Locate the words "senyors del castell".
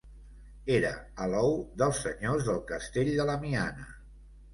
2.05-3.13